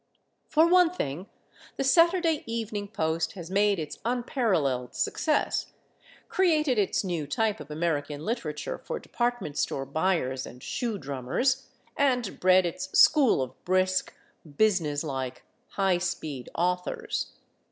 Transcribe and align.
For 0.49 0.65
one 0.67 0.89
thing, 0.89 1.27
the 1.77 1.83
Saturday 1.83 2.43
Evening 2.47 2.87
Post 2.87 3.33
has 3.33 3.51
made 3.51 3.77
its 3.77 3.99
unparalleled 4.03 4.95
success, 4.95 5.73
created 6.27 6.79
its 6.79 7.03
new 7.03 7.27
type 7.27 7.59
of 7.59 7.69
American 7.69 8.25
literature 8.25 8.79
for 8.79 8.97
department 8.97 9.59
store 9.59 9.85
buyers 9.85 10.47
and 10.47 10.63
shoe 10.63 10.97
drummers, 10.97 11.67
and 11.95 12.39
bred 12.39 12.65
its 12.65 12.89
school 12.97 13.43
of 13.43 13.63
brisk, 13.63 14.11
business 14.57 15.03
like, 15.03 15.43
high 15.73 15.99
speed 15.99 16.49
authors. 16.55 17.33